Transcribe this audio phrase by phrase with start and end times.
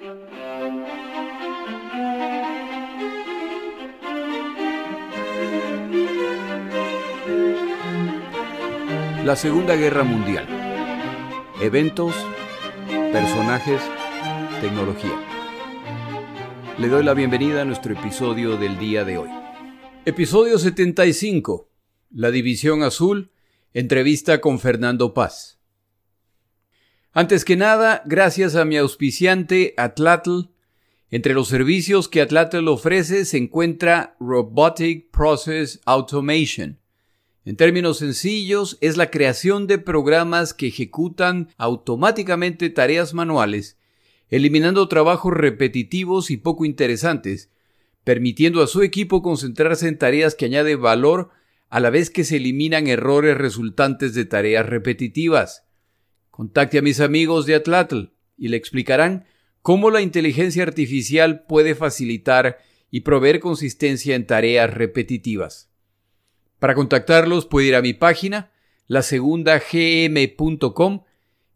[0.00, 0.06] La
[9.36, 10.46] Segunda Guerra Mundial.
[11.60, 12.14] Eventos,
[13.12, 13.82] personajes,
[14.62, 15.20] tecnología.
[16.78, 19.28] Le doy la bienvenida a nuestro episodio del día de hoy.
[20.06, 21.68] Episodio 75.
[22.10, 23.32] La División Azul.
[23.74, 25.59] Entrevista con Fernando Paz.
[27.12, 30.50] Antes que nada, gracias a mi auspiciante Atlatl.
[31.10, 36.80] Entre los servicios que Atlatl ofrece se encuentra Robotic Process Automation
[37.44, 43.78] en términos sencillos, es la creación de programas que ejecutan automáticamente tareas manuales,
[44.28, 47.50] eliminando trabajos repetitivos y poco interesantes,
[48.04, 51.30] permitiendo a su equipo concentrarse en tareas que añaden valor
[51.70, 55.64] a la vez que se eliminan errores resultantes de tareas repetitivas.
[56.30, 59.26] Contacte a mis amigos de Atlatl y le explicarán
[59.62, 62.58] cómo la inteligencia artificial puede facilitar
[62.90, 65.68] y proveer consistencia en tareas repetitivas.
[66.58, 68.50] Para contactarlos puede ir a mi página,
[68.86, 71.04] lasegundagm.com,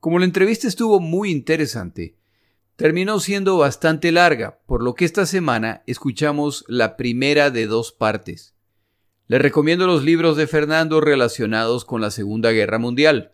[0.00, 2.16] Como la entrevista estuvo muy interesante,
[2.76, 8.54] terminó siendo bastante larga, por lo que esta semana escuchamos la primera de dos partes.
[9.30, 13.32] Les recomiendo los libros de Fernando relacionados con la Segunda Guerra Mundial.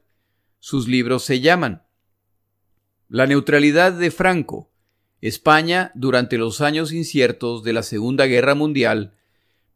[0.58, 1.84] Sus libros se llaman
[3.08, 4.72] La neutralidad de Franco,
[5.20, 9.14] España durante los años inciertos de la Segunda Guerra Mundial,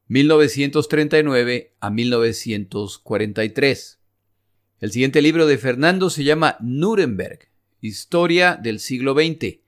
[0.09, 4.01] 1939 a 1943.
[4.81, 7.49] El siguiente libro de Fernando se llama Nuremberg,
[7.81, 9.61] Historia del siglo XX.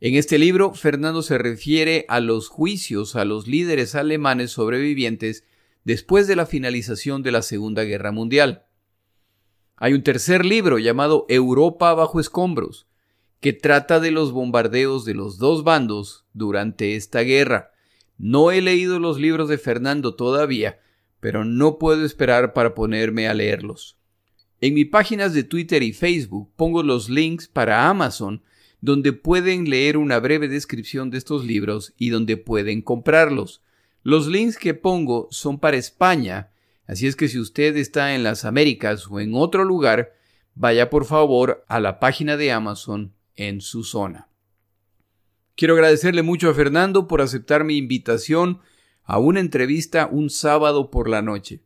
[0.00, 5.44] En este libro, Fernando se refiere a los juicios a los líderes alemanes sobrevivientes
[5.84, 8.66] después de la finalización de la Segunda Guerra Mundial.
[9.76, 12.86] Hay un tercer libro llamado Europa bajo escombros,
[13.40, 17.70] que trata de los bombardeos de los dos bandos durante esta guerra.
[18.18, 20.80] No he leído los libros de Fernando todavía,
[21.20, 23.96] pero no puedo esperar para ponerme a leerlos.
[24.60, 28.42] En mis páginas de Twitter y Facebook pongo los links para Amazon,
[28.82, 33.62] donde pueden leer una breve descripción de estos libros y donde pueden comprarlos.
[34.02, 36.50] Los links que pongo son para España,
[36.86, 40.14] así es que si usted está en las Américas o en otro lugar,
[40.54, 44.28] vaya por favor a la página de Amazon en su zona.
[45.54, 48.60] Quiero agradecerle mucho a Fernando por aceptar mi invitación
[49.04, 51.62] a una entrevista un sábado por la noche.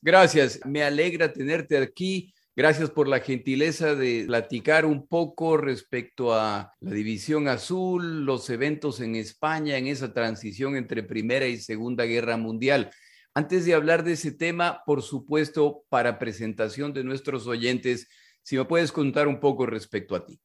[0.00, 6.72] Gracias, me alegra tenerte aquí Gracias por la gentileza de platicar un poco respecto a
[6.80, 12.36] la División Azul, los eventos en España, en esa transición entre Primera y Segunda Guerra
[12.36, 12.90] Mundial.
[13.34, 18.08] Antes de hablar de ese tema, por supuesto, para presentación de nuestros oyentes,
[18.42, 20.40] si me puedes contar un poco respecto a ti.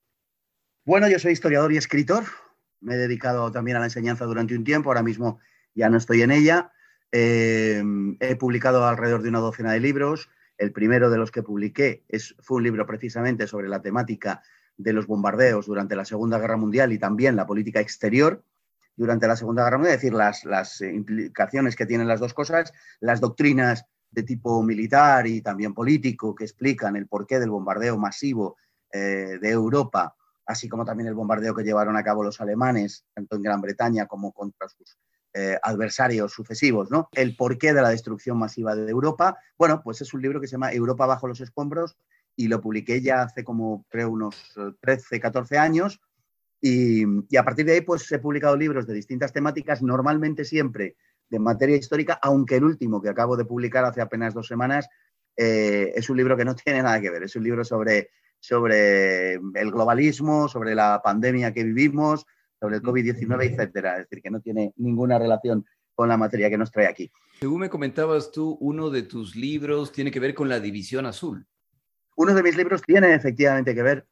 [0.89, 2.23] Bueno, yo soy historiador y escritor.
[2.81, 4.89] Me he dedicado también a la enseñanza durante un tiempo.
[4.89, 5.39] Ahora mismo
[5.75, 6.71] ya no estoy en ella.
[7.11, 7.83] Eh,
[8.19, 10.31] he publicado alrededor de una docena de libros.
[10.57, 12.05] El primero de los que publiqué
[12.39, 14.41] fue un libro precisamente sobre la temática
[14.77, 18.43] de los bombardeos durante la Segunda Guerra Mundial y también la política exterior
[18.95, 22.73] durante la Segunda Guerra Mundial, es decir, las, las implicaciones que tienen las dos cosas,
[22.99, 28.57] las doctrinas de tipo militar y también político que explican el porqué del bombardeo masivo
[28.91, 30.15] eh, de Europa,
[30.49, 34.07] así como también el bombardeo que llevaron a cabo los alemanes, tanto en Gran Bretaña
[34.07, 34.97] como contra sus
[35.31, 37.07] eh, adversarios sucesivos, ¿no?
[37.11, 39.37] El porqué de la destrucción masiva de Europa.
[39.59, 41.97] Bueno, pues es un libro que se llama Europa bajo los escombros
[42.35, 46.01] y lo publiqué ya hace como, creo, unos 13, eh, 14 años.
[46.59, 47.03] Y,
[47.37, 50.95] a partir de ahí, pues he publicado libros de distintas temáticas, normalmente siempre
[51.29, 54.89] de materia histórica, aunque el último que acabo de publicar hace apenas dos semanas
[55.37, 57.21] eh, es un libro que no tiene nada que ver.
[57.21, 62.25] Es un libro sobre, sobre el globalismo, sobre la pandemia que vivimos,
[62.59, 63.93] sobre el COVID-19, etcétera.
[63.93, 65.65] Es decir, que no tiene ninguna relación
[65.95, 67.11] con la materia que nos trae aquí.
[67.39, 71.45] Según me comentabas tú, uno de tus libros tiene que ver con la División Azul.
[72.15, 74.07] Uno de mis libros tiene efectivamente que ver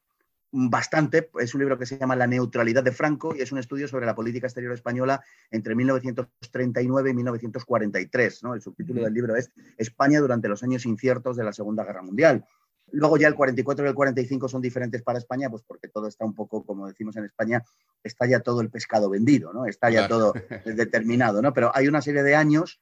[0.50, 1.30] bastante.
[1.38, 4.06] Es un libro que se llama La neutralidad de Franco y es un estudio sobre
[4.06, 8.42] la política exterior española entre 1939 y 1943.
[8.42, 8.54] ¿no?
[8.54, 12.44] El subtítulo del libro es España durante los años inciertos de la Segunda Guerra Mundial.
[12.92, 16.24] Luego ya el 44 y el 45 son diferentes para España, pues porque todo está
[16.24, 17.62] un poco, como decimos en España,
[18.02, 19.66] está ya todo el pescado vendido, ¿no?
[19.66, 20.32] Está ya todo
[20.64, 21.52] determinado, ¿no?
[21.52, 22.80] Pero hay una serie de años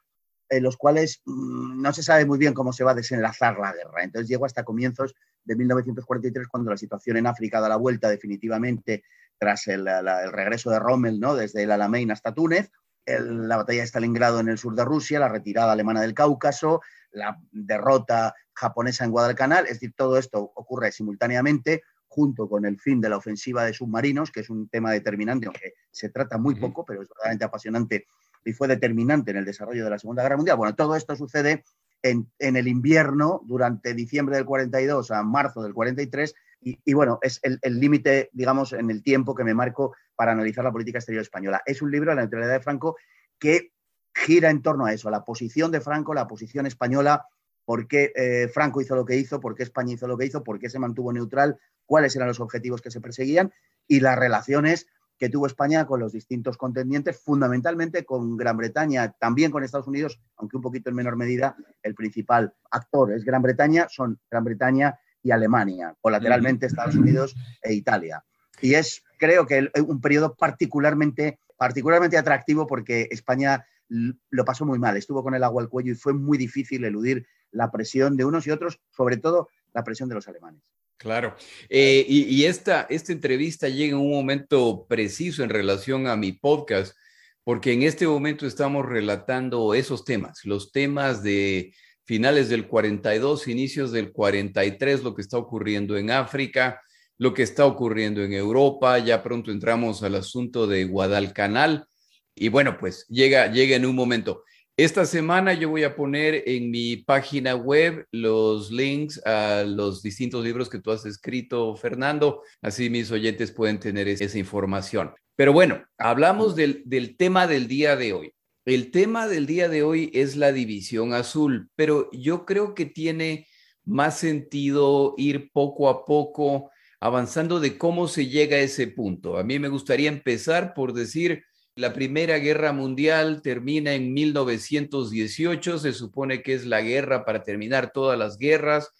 [0.48, 3.72] en los cuales mm, no se sabe muy bien cómo se va a desenlazar la
[3.72, 4.04] guerra.
[4.04, 5.14] Entonces llego hasta comienzos
[5.44, 9.04] de 1943, cuando la situación en África da la vuelta definitivamente
[9.38, 9.86] tras el,
[10.32, 11.34] regreso de Rommel, ¿no?
[11.34, 12.70] Desde el Alamein hasta Túnez,
[13.06, 16.80] la batalla de Stalingrado en el sur de Rusia, la retirada alemana del Cáucaso,
[17.12, 23.00] la derrota japonesa en Guadalcanal, es decir, todo esto ocurre simultáneamente junto con el fin
[23.00, 26.84] de la ofensiva de submarinos, que es un tema determinante, aunque se trata muy poco,
[26.84, 28.06] pero es verdaderamente apasionante
[28.44, 30.56] y fue determinante en el desarrollo de la Segunda Guerra Mundial.
[30.56, 31.64] Bueno, todo esto sucede
[32.02, 37.78] en, el invierno, durante diciembre del 42 a marzo del 43, y, bueno, es el
[37.78, 41.62] límite, digamos, en el tiempo que me marco para analizar la política exterior española.
[41.64, 42.96] Es un libro, La neutralidad de Franco,
[43.38, 43.72] que
[44.14, 47.26] gira en torno a eso, a la posición de Franco, la posición española,
[47.64, 50.42] por qué eh, Franco hizo lo que hizo, por qué España hizo lo que hizo,
[50.42, 53.52] por qué se mantuvo neutral, cuáles eran los objetivos que se perseguían
[53.86, 54.86] y las relaciones
[55.18, 60.20] que tuvo España con los distintos contendientes, fundamentalmente con Gran Bretaña, también con Estados Unidos,
[60.36, 64.98] aunque un poquito en menor medida, el principal actor es Gran Bretaña, son Gran Bretaña
[65.26, 68.22] y Alemania, colateralmente Estados Unidos e Italia.
[68.60, 74.96] Y es, creo que, un periodo particularmente, particularmente atractivo porque España lo pasó muy mal,
[74.96, 78.46] estuvo con el agua al cuello y fue muy difícil eludir la presión de unos
[78.46, 80.62] y otros, sobre todo la presión de los alemanes.
[80.96, 81.36] Claro.
[81.68, 86.96] Eh, y, esta, esta entrevista llega en un momento preciso en relación a mi podcast,
[87.42, 91.74] porque en este momento estamos relatando esos temas, los temas de
[92.06, 96.80] finales del 42, inicios del 43, lo que está ocurriendo en África,
[97.18, 101.86] lo que está ocurriendo en Europa, ya pronto entramos al asunto de Guadalcanal
[102.34, 104.44] y bueno, pues llega, llega en un momento.
[104.76, 110.44] Esta semana yo voy a poner en mi página web los links a los distintos
[110.44, 112.42] libros que tú has escrito, Fernando.
[112.60, 115.14] Así mis oyentes pueden tener esa información.
[115.34, 118.35] Pero bueno, hablamos del, del tema del día de hoy.
[118.66, 123.46] El tema del día de hoy es la división azul, pero yo creo que tiene
[123.84, 129.38] más sentido ir poco a poco avanzando de cómo se llega a ese punto.
[129.38, 131.44] A mí me gustaría empezar por decir
[131.76, 137.92] la Primera Guerra Mundial termina en 1918, se supone que es la guerra para terminar
[137.92, 138.90] todas las guerras.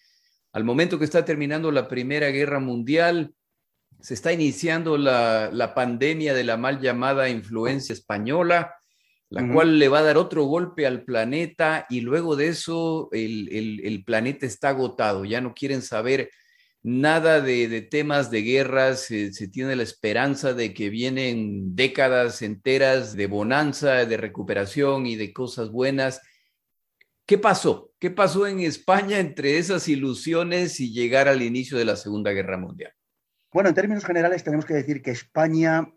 [0.53, 3.33] Al momento que está terminando la Primera Guerra Mundial,
[3.99, 8.76] se está iniciando la, pandemia de la mal llamada influencia española,
[9.29, 13.81] la cual le va a dar otro golpe al planeta y luego de eso el,
[13.83, 16.29] el planeta está agotado, ya no quieren saber
[16.87, 23.27] nada de, temas de guerras, se tiene la esperanza de que vienen décadas enteras de
[23.27, 26.21] bonanza, de recuperación y de cosas buenas.
[27.25, 27.91] ¿Qué pasó?
[27.99, 32.57] ¿Qué pasó en España entre esas ilusiones y llegar al inicio de la Segunda Guerra
[32.57, 32.93] Mundial?
[33.51, 35.91] Bueno, en términos generales tenemos que decir que España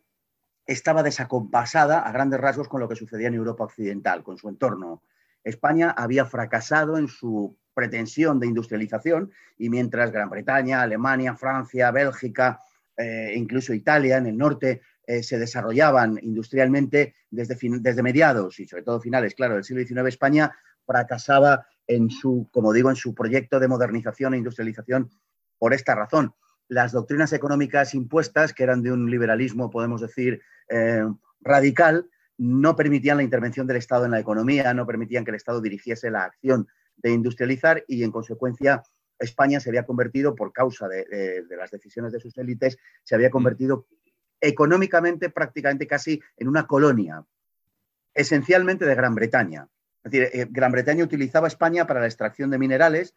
[0.67, 5.02] estaba desacompasada a grandes rasgos con lo que sucedía en Europa Occidental, con su entorno.
[5.43, 12.61] España había fracasado en su pretensión de industrialización y mientras Gran Bretaña, Alemania, Francia, Bélgica,
[12.97, 18.83] eh, incluso Italia en el norte eh, se desarrollaban industrialmente desde, desde mediados y sobre
[18.83, 23.59] todo finales, claro, del siglo XIX, España fracasaba en su, como digo, en su proyecto
[23.59, 25.11] de modernización e industrialización
[25.59, 26.35] por esta razón.
[26.71, 31.03] Las doctrinas económicas impuestas, que eran de un liberalismo, podemos decir, eh,
[31.41, 32.09] radical,
[32.39, 36.12] no permitían la intervención del Estado en la economía, no permitían que el Estado dirigiese
[36.12, 38.85] la acción de industrializar y, en consecuencia,
[39.19, 43.89] España se había convertido, por causa de, las decisiones de sus élites, se había convertido
[44.41, 47.25] económicamente prácticamente casi en una colonia,
[48.15, 49.67] esencialmente de Gran Bretaña.
[50.05, 53.17] Es decir, eh, Gran Bretaña utilizaba España para la extracción de minerales,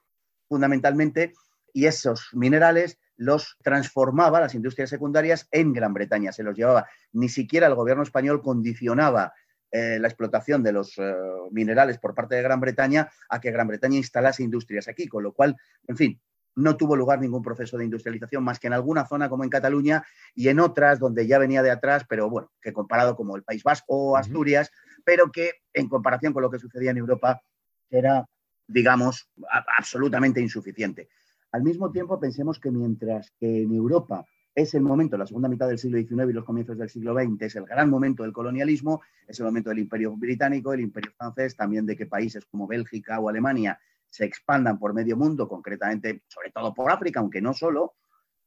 [0.49, 1.33] fundamentalmente,
[1.73, 6.87] y esos minerales los transformaba las industrias secundarias en Gran Bretaña, se los llevaba.
[7.11, 9.33] Ni siquiera el gobierno español condicionaba
[9.71, 11.15] eh, la explotación de los eh,
[11.51, 15.33] minerales por parte de Gran Bretaña a que Gran Bretaña instalase industrias aquí, con lo
[15.33, 15.55] cual,
[15.87, 16.21] en fin,
[16.55, 20.03] no tuvo lugar ningún proceso de industrialización más que en alguna zona como en Cataluña
[20.35, 23.63] y en otras donde ya venía de atrás, pero bueno, que comparado como el País
[23.63, 24.71] Vasco o Asturias,
[25.03, 27.41] pero que en comparación con lo que sucedía en Europa
[27.89, 28.27] era,
[28.67, 29.29] digamos,
[29.77, 31.09] absolutamente insuficiente.
[31.53, 35.67] Al mismo tiempo, pensemos que mientras que en Europa es el momento, la segunda mitad
[35.67, 39.03] del siglo XIX y los comienzos del siglo XX, es el gran momento del colonialismo,
[39.27, 43.19] es el momento del imperio británico, el imperio francés, también de que países como Bélgica
[43.19, 43.79] o Alemania
[44.09, 47.93] se expandan por medio mundo, concretamente, sobre todo por África, aunque no solo.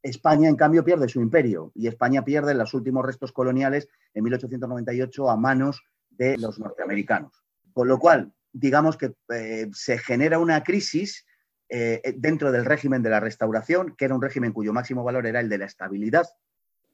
[0.02, 5.30] España, en cambio, pierde su imperio y España pierde los últimos restos coloniales en 1898
[5.30, 7.44] a manos de los norteamericanos.
[7.72, 11.24] Con lo cual, digamos que eh, se genera una crisis
[11.68, 15.40] eh, dentro del régimen de la restauración, que era un régimen cuyo máximo valor era
[15.40, 16.26] el de la estabilidad,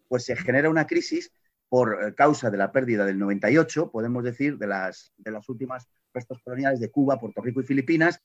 [0.09, 1.33] pues se genera una crisis
[1.69, 5.89] por eh, causa de la pérdida del 98, podemos decir, de las, de las últimas
[6.13, 8.23] restos coloniales de Cuba, Puerto Rico y Filipinas,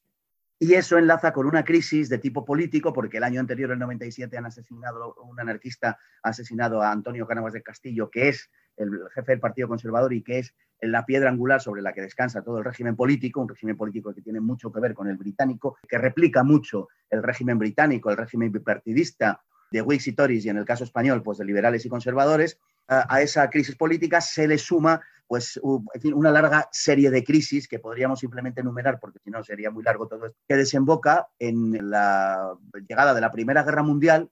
[0.60, 4.38] y eso enlaza con una crisis de tipo político, porque el año anterior, el 97,
[4.38, 9.34] han asesinado, un anarquista ha asesinado a Antonio Cánovas del Castillo, que es el jefe
[9.34, 12.65] del Partido Conservador y que es la piedra angular sobre la que descansa todo el
[12.65, 16.43] régimen político, un régimen político que tiene mucho que ver con el británico, que replica
[16.43, 19.41] mucho el régimen británico, el régimen bipartidista
[19.72, 23.22] de Whigs y Tories y en el caso español, pues de liberales y conservadores, a,
[23.22, 28.62] esa crisis política se le suma pues una larga serie de crisis que podríamos simplemente
[28.62, 32.55] enumerar, porque si no sería muy largo todo esto, que desemboca en la
[32.88, 34.29] llegada de la Primera Guerra Mundial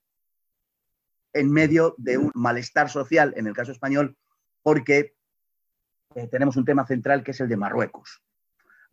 [1.34, 4.16] en medio de un malestar social, en el caso español,
[4.66, 5.14] porque
[6.16, 8.24] eh, tenemos un tema central que es el de Marruecos.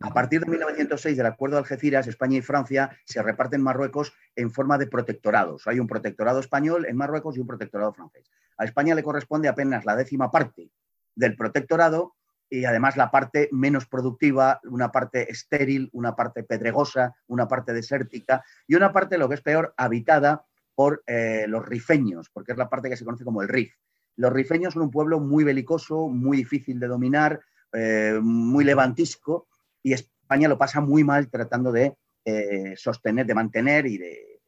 [0.01, 4.51] A partir de 1906, del Acuerdo de Algeciras, España y Francia se reparten Marruecos en
[4.51, 5.65] forma de protectorados.
[5.65, 8.29] Hay un protectorado español en Marruecos y un protectorado francés.
[8.59, 10.69] A España le corresponde apenas la décima parte
[11.15, 12.13] del protectorado
[12.51, 18.43] y además la parte menos productiva, una parte estéril, una parte pedregosa, una parte desértica
[18.67, 22.69] y una parte, lo que es peor, habitada por eh, los rifeños, porque es la
[22.69, 23.73] parte que se conoce como el RIF.
[24.15, 27.41] Los rifeños son un pueblo muy belicoso, muy difícil de dominar,
[27.71, 29.47] eh, muy levantisco,
[29.81, 34.39] y España lo pasa muy mal tratando de eh, sostener, de mantener y de,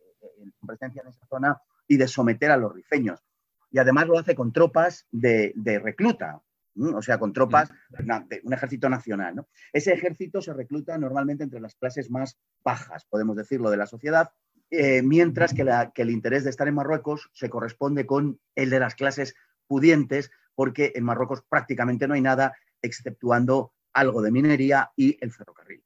[0.66, 3.24] presencia en esa zona y de someter a los rifeños.
[3.72, 5.54] Y además lo hace con tropas de,
[5.84, 6.42] recluta,
[6.78, 9.46] o sea, con tropas de un ejército nacional.
[9.74, 14.32] Ese ejército se recluta normalmente entre las clases más bajas, podemos decirlo, de la sociedad,
[14.72, 18.80] eh, mientras que, que, el interés de estar en Marruecos se corresponde con el de
[18.80, 19.36] las clases
[19.68, 25.84] pudientes, porque en Marruecos prácticamente no hay nada, exceptuando algo de minería y el ferrocarril.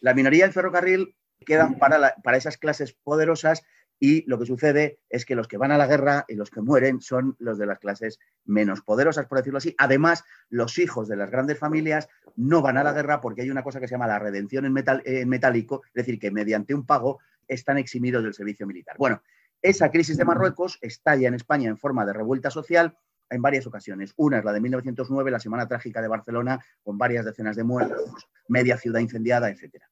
[0.00, 3.62] La minería y el ferrocarril quedan para, para esas clases poderosas
[4.02, 6.62] y lo que sucede es que los que van a la guerra y los que
[6.62, 9.74] mueren son los de las clases menos poderosas, por decirlo así.
[9.76, 13.62] Además, los hijos de las grandes familias no van a la guerra porque hay una
[13.62, 17.20] cosa que se llama la redención en, en metálico, es decir, que mediante un pago
[17.46, 18.96] están eximidos del servicio militar.
[18.98, 19.22] Bueno,
[19.62, 22.96] esa crisis de Marruecos estalla en España en forma de revuelta social
[23.28, 24.12] en varias ocasiones.
[24.16, 28.28] Una es la de 1909, la Semana Trágica de Barcelona, con varias decenas de muertos,
[28.48, 29.82] media ciudad incendiada, etc.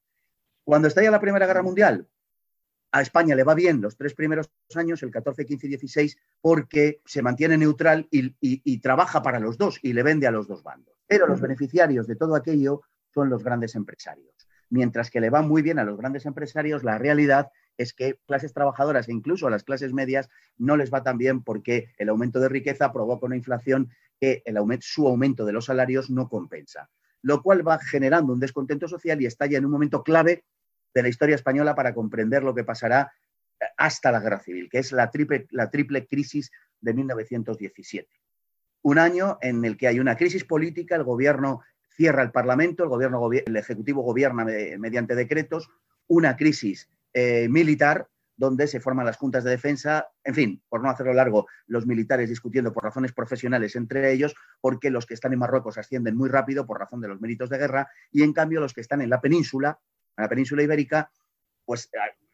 [0.63, 2.07] Cuando estalla la Primera Guerra Mundial,
[2.91, 7.01] a España le va bien los tres primeros años, el 14, 15 y 16, porque
[7.05, 10.63] se mantiene neutral y, y trabaja para los dos y le vende a los dos
[10.63, 10.95] bandos.
[11.07, 12.81] Pero los beneficiarios de todo aquello
[13.13, 14.33] son los grandes empresarios.
[14.69, 18.53] Mientras que le va muy bien a los grandes empresarios, la realidad es que clases
[18.53, 22.41] trabajadoras e incluso a las clases medias no les va tan bien porque el aumento
[22.41, 26.89] de riqueza provoca una inflación que el su aumento de los salarios no compensa,
[27.21, 30.43] lo cual va generando un descontento social y estalla en un momento clave
[30.93, 33.13] de la historia española para comprender lo que pasará
[33.77, 38.09] hasta la guerra civil, que es la triple, la triple crisis de 1917.
[38.81, 41.61] Un año en el que hay una crisis política, el gobierno
[41.95, 44.43] cierra el Parlamento, el, gobierno, el Ejecutivo gobierna
[44.77, 45.69] mediante decretos,
[46.07, 48.07] una crisis eh, militar
[48.39, 52.29] donde se forman las juntas de defensa, en fin, por no hacerlo largo, los militares
[52.29, 56.65] discutiendo por razones profesionales entre ellos, porque los que están en Marruecos ascienden muy rápido
[56.65, 59.19] por razón de los méritos de guerra, y en cambio los que están en la
[59.19, 59.77] península,
[60.15, 61.11] en la península ibérica,
[61.65, 61.91] pues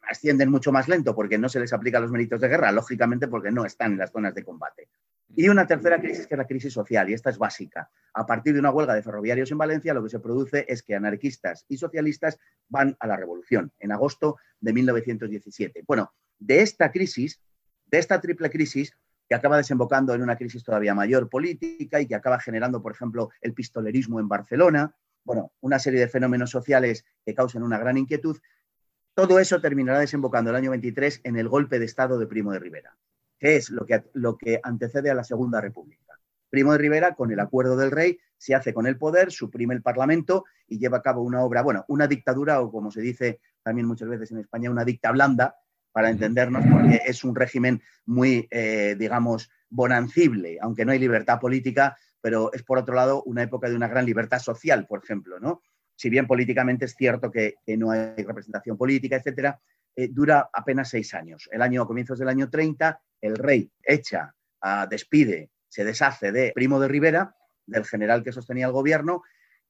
[0.07, 3.51] ascienden mucho más lento porque no se les aplica los méritos de guerra, lógicamente porque
[3.51, 4.89] no están en las zonas de combate.
[5.33, 7.89] Y una tercera crisis que es la crisis social, y esta es básica.
[8.13, 10.95] A partir de una huelga de ferroviarios en Valencia, lo que se produce es que
[10.95, 12.37] anarquistas y socialistas
[12.69, 15.83] van a la revolución en agosto de 1917.
[15.87, 17.41] Bueno, de esta crisis,
[17.85, 18.93] de esta triple crisis,
[19.27, 23.29] que acaba desembocando en una crisis todavía mayor política y que acaba generando, por ejemplo,
[23.41, 28.37] el pistolerismo en Barcelona, bueno, una serie de fenómenos sociales que causan una gran inquietud,
[29.15, 32.59] todo eso terminará desembocando el año 23 en el golpe de Estado de Primo de
[32.59, 32.95] Rivera,
[33.39, 36.19] que es lo que, lo que antecede a la Segunda República.
[36.49, 39.81] Primo de Rivera, con el acuerdo del rey, se hace con el poder, suprime el
[39.81, 43.87] Parlamento y lleva a cabo una obra, bueno, una dictadura o como se dice también
[43.87, 45.55] muchas veces en España, una dicta blanda,
[45.91, 51.97] para entendernos, porque es un régimen muy, eh, digamos, bonancible, aunque no hay libertad política,
[52.21, 55.61] pero es por otro lado una época de una gran libertad social, por ejemplo, ¿no?
[55.95, 59.59] si bien políticamente es cierto que, no hay representación política, etcétera,
[59.95, 61.49] eh, dura apenas seis años.
[61.51, 64.35] El año, a comienzos del año 30, el rey echa,
[64.89, 69.23] despide, se deshace de Primo de Rivera, del general que sostenía el gobierno,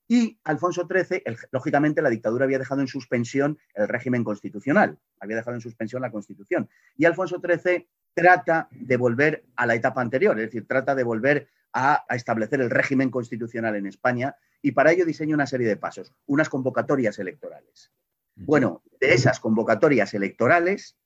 [0.08, 5.56] y Alfonso XIII, lógicamente, la dictadura había dejado en suspensión el régimen constitucional, había dejado
[5.56, 6.70] en suspensión la constitución.
[6.96, 11.50] Y Alfonso XIII trata de volver a la etapa anterior, es decir, trata de volver
[11.74, 16.14] a, establecer el régimen constitucional en España y para ello diseña una serie de pasos,
[16.26, 17.92] unas convocatorias electorales.
[18.36, 20.98] Bueno, de esas convocatorias electorales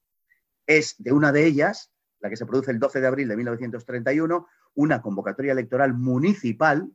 [0.67, 4.47] es de una de ellas, la que se produce el 12 de abril de 1931,
[4.75, 6.89] una convocatoria electoral municipal.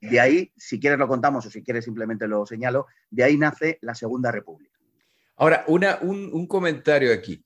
[0.00, 3.78] De ahí, si quieres lo contamos o si quieres simplemente lo señalo, de ahí nace
[3.82, 4.78] la Segunda República.
[5.36, 5.84] Ahora, un,
[6.32, 7.42] un comentario aquí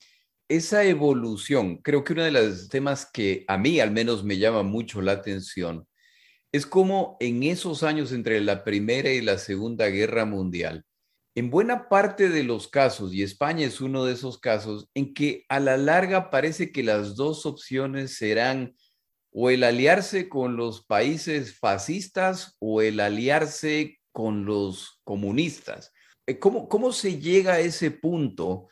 [0.48, 4.62] esa evolución, creo que uno de los temas que a mí al menos me llama
[4.62, 5.86] mucho la atención
[6.52, 10.84] es cómo en esos años entre la Primera y la Segunda Guerra Mundial,
[11.34, 15.44] en buena parte de los casos, y España es uno de esos casos, en que
[15.49, 18.75] a la larga parece que las dos opciones serán
[19.32, 25.92] o el aliarse con los países fascistas o el aliarse con los comunistas.
[26.26, 28.68] Eh, ¿Cómo, cómo se llega a ese punto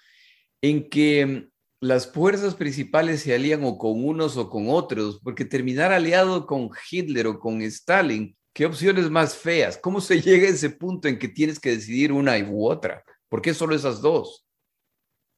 [0.63, 1.49] en que
[1.81, 6.71] las fuerzas principales se alían o con unos o con otros, porque terminar aliado con
[6.89, 9.79] Hitler o con Stalin, ¿qué opciones más feas?
[9.79, 13.05] ¿Cómo se llega a ese punto en que tienes que decidir una u otra?
[13.29, 14.47] ¿Por qué solo esas dos?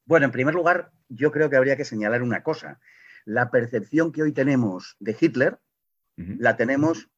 [0.05, 2.81] Bueno, en primer lugar, yo creo que habría que señalar una cosa.
[3.25, 5.59] La percepción que hoy tenemos de Hitler
[6.17, 7.09] la tenemos,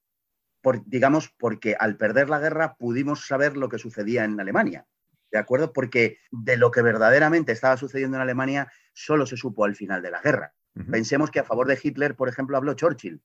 [0.63, 4.87] por, digamos, porque al perder la guerra pudimos saber lo que sucedía en Alemania.
[5.31, 5.73] ¿De acuerdo?
[5.73, 10.11] Porque de lo que verdaderamente estaba sucediendo en Alemania solo se supo al final de
[10.11, 10.55] la guerra.
[10.91, 13.23] Pensemos que a favor de Hitler, por ejemplo, habló Churchill.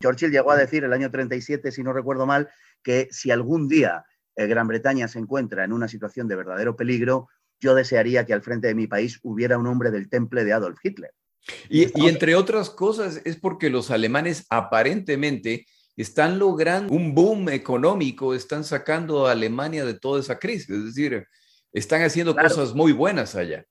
[0.00, 2.48] Churchill llegó a decir el año 37, si no recuerdo mal,
[2.82, 7.28] que si algún día eh, Gran Bretaña se encuentra en una situación de verdadero peligro,
[7.60, 10.78] yo desearía que al frente de mi país hubiera un hombre del temple de Adolf
[10.82, 11.12] Hitler.
[11.68, 18.64] y entre otras cosas es porque los alemanes aparentemente están logrando un boom económico, están
[18.64, 21.26] sacando a Alemania de toda esa crisis, es decir,
[21.72, 23.66] están haciendo cosas muy buenas allá.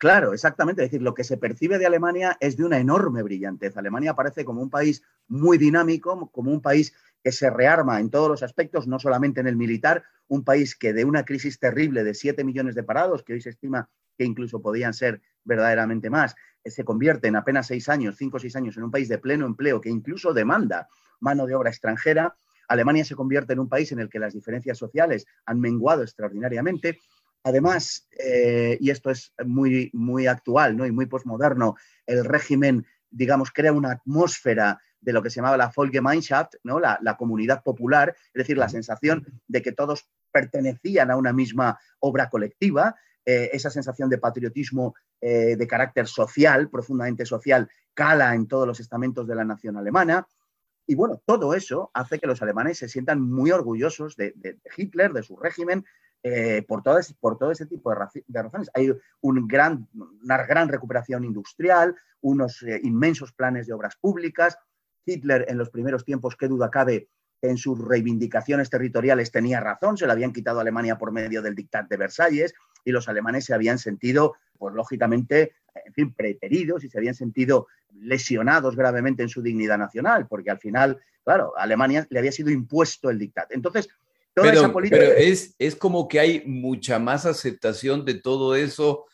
[0.00, 0.82] Claro, exactamente.
[0.82, 3.76] Es decir, lo que se percibe de Alemania es de una enorme brillantez.
[3.76, 8.30] Alemania aparece como un país muy dinámico, como un país que se rearma en todos
[8.30, 12.14] los aspectos, no solamente en el militar, un país que de una crisis terrible de
[12.14, 16.34] 7 millones de parados, que hoy se estima que incluso podían ser verdaderamente más,
[16.64, 19.44] se convierte en apenas seis años, cinco o seis años, en un país de pleno
[19.44, 20.88] empleo que incluso demanda
[21.20, 22.34] mano de obra extranjera.
[22.68, 26.98] Alemania se convierte en un país en el que las diferencias sociales han menguado extraordinariamente.
[27.42, 30.86] Además, eh, y esto es muy, muy actual ¿no?
[30.86, 31.76] y muy posmoderno,
[32.06, 36.78] el régimen, digamos, crea una atmósfera de lo que se llamaba la Volksgemeinschaft, ¿no?
[36.78, 42.28] La, comunidad popular, es decir, la sensación de que todos pertenecían a una misma obra
[42.28, 48.66] colectiva, eh, esa sensación de patriotismo eh, de carácter social, profundamente social, cala en todos
[48.66, 50.26] los estamentos de la nación alemana.
[50.86, 54.34] Y bueno, todo eso hace que los alemanes se sientan muy orgullosos de,
[54.76, 55.84] Hitler, de su régimen,
[56.22, 57.14] eh, por, todo ese,
[57.66, 58.70] tipo de, razones.
[58.74, 64.58] Hay una gran recuperación industrial, unos eh, inmensos planes de obras públicas.
[65.06, 67.08] Hitler en los primeros tiempos, qué duda cabe,
[67.42, 71.54] en sus reivindicaciones territoriales tenía razón, se le habían quitado a Alemania por medio del
[71.54, 72.54] dictat de Versalles
[72.84, 75.54] y los alemanes se habían sentido, pues lógicamente,
[75.86, 80.58] en fin, preteridos y se habían sentido lesionados gravemente en su dignidad nacional, porque al
[80.58, 83.50] final, claro, Alemania le había sido impuesto el dictat.
[83.52, 83.88] Entonces,
[84.34, 84.72] pero,
[85.16, 89.06] es, es como que hay mucha más aceptación de todo eso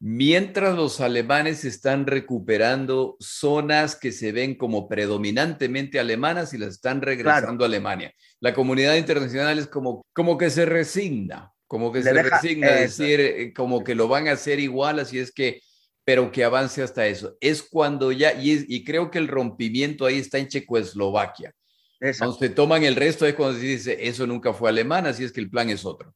[0.00, 7.02] mientras los alemanes están recuperando zonas que se ven como predominantemente alemanas y las están
[7.02, 8.12] regresando a Alemania.
[8.40, 13.20] La comunidad internacional es como, como que se resigna, como que se, resigna a decir,
[13.20, 15.60] eh, como que lo van a hacer igual, así es que,
[16.02, 17.36] pero que avance hasta eso.
[17.38, 21.52] Es cuando ya, y, y creo que el rompimiento ahí está en Checoslovaquia.
[22.00, 25.32] Cuando se toman el resto es cuando se dice, eso nunca fue alemán, así es
[25.32, 26.14] que el plan es otro.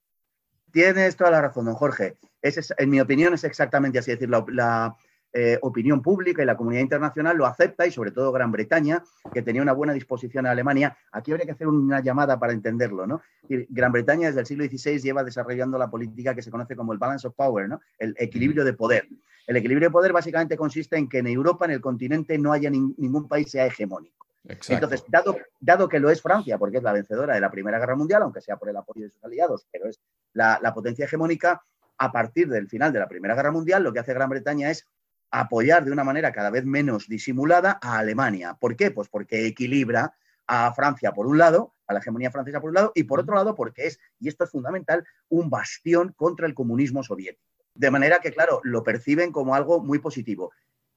[0.72, 2.16] Tienes toda la razón, don Jorge.
[2.40, 4.96] Es, en mi opinión es exactamente así, es decir, la,
[5.36, 9.42] eh, opinión pública y la comunidad internacional lo acepta y sobre todo Gran Bretaña, que
[9.42, 10.96] tenía una buena disposición a Alemania.
[11.10, 13.20] Aquí habría que hacer una llamada para entenderlo, ¿no?
[13.48, 16.98] Gran Bretaña desde el siglo XVI lleva desarrollando la política que se conoce como el
[16.98, 17.80] balance of power, ¿no?
[17.98, 19.08] El equilibrio de poder.
[19.46, 22.70] El equilibrio de poder básicamente consiste en que en Europa, en el continente, no haya
[22.70, 24.24] ningún país sea hegemónico.
[24.46, 27.96] Entonces, dado, dado, que lo es Francia, porque es la vencedora de la Primera Guerra
[27.96, 30.00] Mundial, aunque sea por el apoyo de sus aliados, pero es
[30.34, 31.62] la, potencia hegemónica,
[31.96, 34.86] a partir del final de la Primera Guerra Mundial, lo que hace Gran Bretaña es
[35.30, 38.56] apoyar de una manera cada vez menos disimulada a Alemania.
[38.60, 38.90] ¿Por qué?
[38.90, 40.14] Pues porque equilibra
[40.46, 43.34] a Francia por un lado, a la hegemonía francesa por un lado, y por otro
[43.34, 47.42] lado porque es, y esto es fundamental, un bastión contra el comunismo soviético.
[47.74, 50.52] De manera que, claro, lo perciben como algo muy positivo.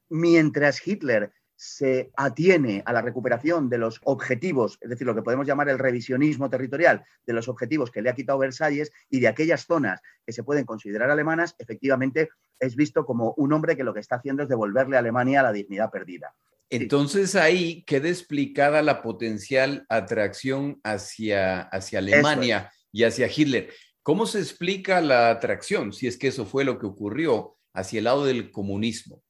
[0.09, 5.47] Mientras Hitler se atiene a la recuperación de los objetivos, es decir, lo que podemos
[5.47, 9.65] llamar el revisionismo territorial, de los objetivos que le ha quitado Versalles y de aquellas
[9.65, 13.99] zonas que se pueden considerar alemanas, efectivamente es visto como un hombre que lo que
[13.99, 16.33] está haciendo es devolverle a Alemania la dignidad perdida.
[16.69, 23.73] Entonces ahí queda explicada la potencial atracción hacia, hacia Alemania y hacia Hitler.
[24.03, 28.03] ¿Cómo se explica la atracción, si es que eso fue lo que ocurrió, hacia el
[28.03, 29.23] lado del comunismo?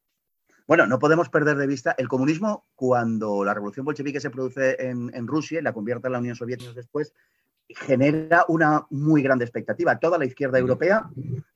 [0.68, 5.26] Bueno, no podemos perder de vista el comunismo cuando la revolución bolchevique se produce en,
[5.26, 7.14] Rusia y la convierte en la Unión Soviética después,
[7.70, 9.98] genera una muy grande expectativa.
[9.98, 11.10] Toda la izquierda europea,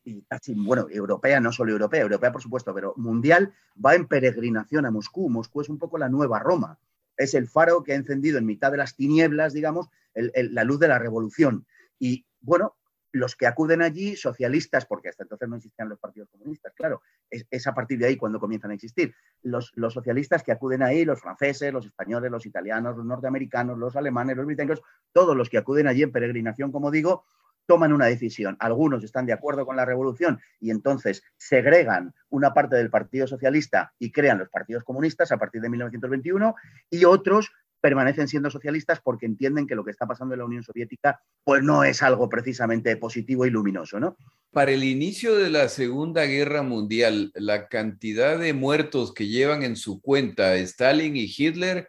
[0.06, 3.54] y casi, bueno, europea, no solo europea, europea por supuesto, pero mundial,
[3.86, 5.30] va en peregrinación a Moscú.
[5.30, 6.80] Moscú es un poco la nueva Roma.
[7.18, 10.88] Es el faro que ha encendido en mitad de las tinieblas, digamos, la luz de
[10.88, 11.66] la revolución.
[12.00, 12.78] Y bueno,
[13.12, 17.68] los que acuden allí, socialistas, porque hasta entonces no existían los partidos comunistas, claro, es,
[17.68, 19.14] a partir de ahí cuando comienzan a existir.
[19.44, 23.96] Los, los, socialistas que acuden ahí, los franceses, los españoles, los italianos, los norteamericanos, los
[23.96, 27.26] alemanes, los británicos, todos los que acuden allí en peregrinación, como digo,
[27.66, 28.58] toman una decisión.
[28.60, 33.94] Algunos están de acuerdo con la revolución y entonces segregan una parte del Partido Socialista
[34.00, 36.56] y crean los partidos comunistas a partir de 1921
[36.90, 40.64] y otros permanecen siendo socialistas porque entienden que lo que está pasando en la Unión
[40.64, 44.16] Soviética pues no es algo precisamente positivo y luminoso, ¿no?
[44.52, 49.76] Para el inicio de la Segunda Guerra Mundial, la cantidad de muertos que llevan en
[49.76, 51.88] su cuenta Stalin y Hitler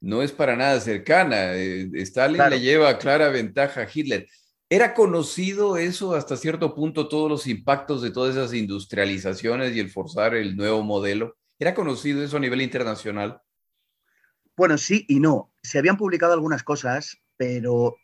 [0.00, 1.54] no es para nada cercana.
[1.54, 4.26] Eh, Stalin le lleva clara ventaja a Hitler.
[4.70, 9.90] ¿Era conocido eso hasta cierto punto, todos los impactos de todas esas industrializaciones y el
[9.90, 11.36] forzar el nuevo modelo?
[11.58, 13.40] ¿Era conocido eso a nivel internacional?
[14.56, 15.52] Bueno, sí y no.
[15.62, 17.96] Se habían publicado algunas cosas, pero,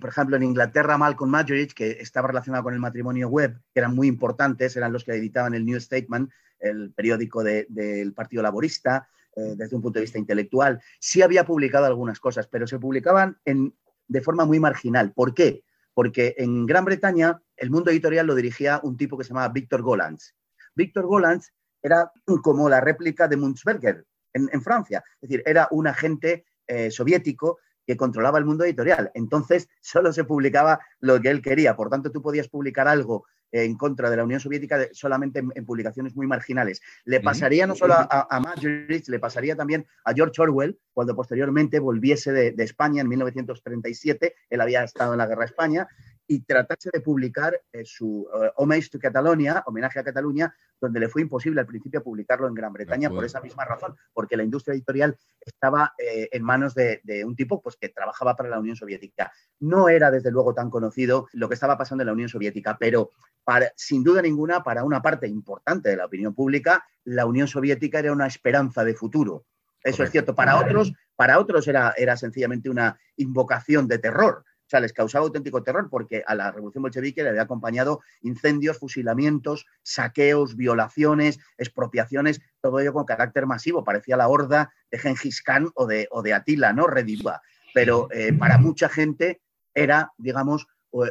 [0.00, 3.94] por ejemplo, en Inglaterra, Malcolm Muggeridge, que estaba relacionado con el matrimonio web, que eran
[3.94, 6.30] muy importantes, eran los que editaban el New Statement,
[6.60, 11.86] el periódico del Partido Laborista, eh, desde un punto de vista intelectual, sí había publicado
[11.86, 15.12] algunas cosas, pero se publicaban de forma muy marginal.
[15.12, 15.64] ¿Por qué?
[15.94, 19.82] Porque en Gran Bretaña el mundo editorial lo dirigía un tipo que se llamaba Víctor
[19.82, 20.34] Golanz.
[20.74, 22.10] Víctor Golanz era
[22.42, 25.02] como la réplica de Munzberger, en, Francia.
[25.20, 29.10] Es decir, era un agente eh, soviético que controlaba el mundo editorial.
[29.14, 31.76] Entonces, solo se publicaba lo que él quería.
[31.76, 36.14] Por tanto, tú podías publicar algo en contra de la Unión Soviética solamente en, publicaciones
[36.14, 36.82] muy marginales.
[37.04, 42.32] Le pasaría no solo a, a le pasaría también a George Orwell, cuando posteriormente volviese
[42.32, 44.34] de, de, España en 1937.
[44.50, 45.88] Él había estado en la Guerra de España
[46.28, 51.08] y tratase de publicar eh, su uh, Homage to Catalonia, homenaje a Cataluña, donde le
[51.08, 54.74] fue imposible al principio publicarlo en Gran Bretaña por esa misma razón, porque la industria
[54.74, 59.32] editorial estaba eh, en manos de, un tipo pues, que trabajaba para la Unión Soviética.
[59.58, 63.10] No era, desde luego, tan conocido lo que estaba pasando en la Unión Soviética, pero
[63.42, 67.98] para, sin duda ninguna, para una parte importante de la opinión pública, la Unión Soviética
[67.98, 69.46] era una esperanza de futuro.
[69.82, 70.34] Eso es cierto.
[70.34, 74.44] Para otros, para otros era, era sencillamente una invocación de terror.
[74.68, 78.76] O sea, les causaba auténtico terror porque a la revolución bolchevique le había acompañado incendios,
[78.78, 83.82] fusilamientos, saqueos, violaciones, expropiaciones, todo ello con carácter masivo.
[83.82, 86.86] Parecía la horda de Gengis Khan o de, Atila, ¿no?
[86.86, 87.40] Rediva.
[87.72, 89.40] Pero eh, para mucha gente
[89.72, 90.66] era, digamos,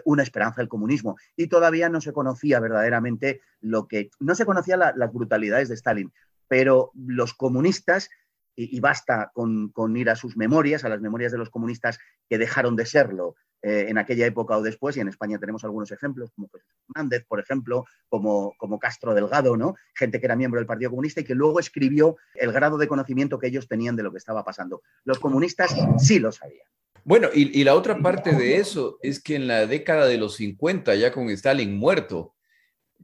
[0.05, 1.17] una esperanza del comunismo.
[1.35, 4.11] Y todavía no se conocía verdaderamente lo que.
[4.19, 6.13] No se conocían las brutalidades de Stalin,
[6.47, 8.11] pero los comunistas
[8.59, 12.75] y, basta con, ir a sus memorias, a las memorias de los comunistas que dejaron
[12.75, 16.49] de serlo eh, en aquella época o después, y en España tenemos algunos ejemplos, como
[16.49, 19.75] Jesús Hernández, por ejemplo, como, como Castro Delgado, ¿no?
[19.93, 23.37] Gente que era miembro del Partido Comunista y que luego escribió el grado de conocimiento
[23.37, 24.81] que ellos tenían de lo que estaba pasando.
[25.03, 26.67] Los comunistas sí lo sabían.
[27.03, 30.35] Bueno, y, y la otra parte de eso es que en la década de los
[30.35, 32.35] 50, ya con Stalin muerto,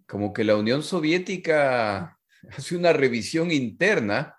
[0.08, 2.20] como que la Unión Soviética
[2.58, 4.36] hace una revisión interna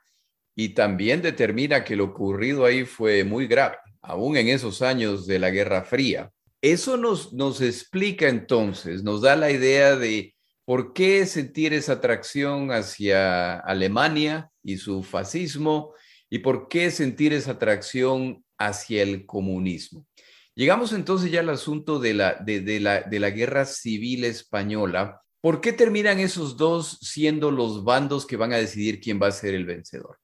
[0.57, 5.38] y también determina que lo ocurrido ahí fue muy grave aún en esos años de
[5.38, 6.31] la Guerra Fría.
[6.61, 12.71] Eso nos, nos explica entonces, nos da la idea de por qué sentir esa atracción
[12.71, 15.95] hacia Alemania y su fascismo
[16.31, 20.07] y por qué sentir esa atracción hacia el comunismo.
[20.55, 25.21] Llegamos entonces ya al asunto de la, de, la, de la guerra civil española.
[25.40, 29.33] ¿Por qué terminan esos dos siendo los bandos que van a decidir quién va a
[29.33, 30.19] ser el vencedor?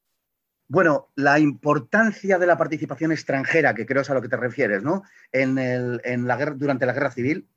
[0.71, 4.85] Bueno, la importancia de la participación extranjera, que creo es a lo que te refieres,
[4.85, 5.03] ¿no?
[5.33, 5.57] En,
[6.29, 7.49] la guerra, durante la guerra civil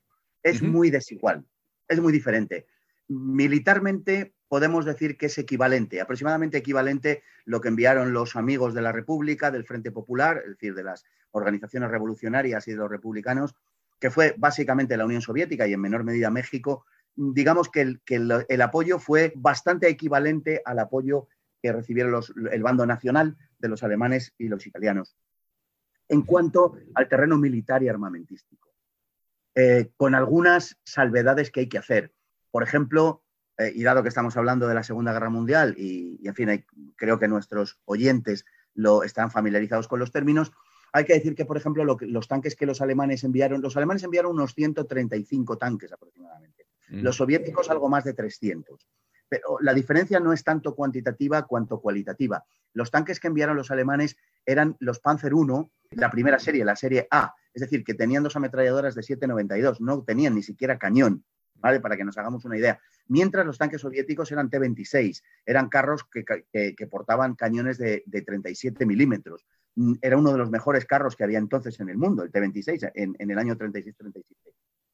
[0.42, 1.46] es muy desigual,
[1.86, 2.66] es muy diferente.
[3.06, 8.90] Militarmente podemos decir que es equivalente, aproximadamente equivalente lo que enviaron los amigos de la
[8.90, 13.54] República, del Frente Popular, es decir, de las organizaciones revolucionarias y de los republicanos,
[14.00, 16.84] que fue básicamente la Unión Soviética y en menor medida México.
[17.14, 18.16] Digamos que el, que
[18.48, 21.28] el apoyo fue bastante equivalente al apoyo
[21.64, 22.22] que recibieron
[22.52, 25.16] el bando nacional de los alemanes y los italianos.
[26.10, 28.74] En cuanto al terreno militar y armamentístico,
[29.54, 32.12] eh, con algunas salvedades que hay que hacer.
[32.50, 33.22] Por ejemplo,
[33.56, 37.18] eh, y dado que estamos hablando de la Segunda Guerra Mundial, y, en fin, creo
[37.18, 40.52] que nuestros oyentes lo están familiarizados con los términos,
[40.92, 44.32] hay que decir que, por ejemplo, los tanques que los alemanes enviaron, los alemanes enviaron
[44.32, 47.00] unos 135 tanques aproximadamente, mm.
[47.00, 48.86] los soviéticos algo más de 300.
[49.34, 52.44] Pero la diferencia no es tanto cuantitativa cuanto cualitativa.
[52.72, 54.16] Los tanques que enviaron los alemanes
[54.46, 58.36] eran los Panzer I, la primera serie, la serie A, es decir, que tenían dos
[58.36, 61.24] ametralladoras de 7,92, no tenían ni siquiera cañón,
[61.56, 61.80] ¿vale?
[61.80, 62.78] Para que nos hagamos una idea.
[63.08, 69.44] Mientras los tanques soviéticos eran T-26, eran carros que, portaban cañones de, 37 milímetros.
[69.74, 72.92] Mm, era uno de los mejores carros que había entonces en el mundo, el T-26,
[72.94, 74.22] en, en el año 36-37.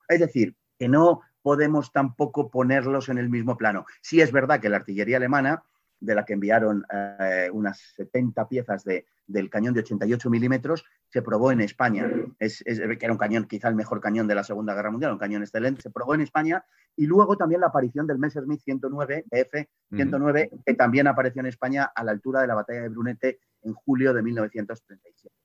[0.09, 3.87] Es decir, que no podemos tampoco ponerlos en el mismo plano.
[4.03, 5.63] Sí es verdad que la artillería alemana,
[6.01, 11.23] de la que enviaron eh, unas 70 piezas de, del cañón de 88 milímetros, se
[11.23, 12.11] probó en España.
[12.39, 15.19] Es, que era un cañón, quizá el mejor cañón de la Segunda Guerra Mundial, un
[15.19, 15.83] cañón excelente.
[15.83, 16.65] Se probó en España
[16.97, 22.03] y luego también la aparición del Messerschmitt 109, F-109, que también apareció en España a
[22.03, 25.40] la altura de la batalla de Brunete en julio de 1937.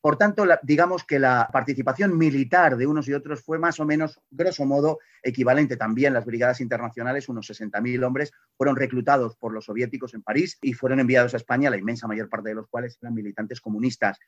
[0.00, 4.20] Por tanto, digamos que la participación militar de unos y otros fue más o menos,
[4.30, 5.76] grosso modo, equivalente.
[5.76, 10.72] También las brigadas internacionales, unos 60.000 hombres, fueron reclutados por los soviéticos en París y
[10.72, 14.18] fueron enviados a España, la inmensa mayor parte de los cuales eran militantes comunistas.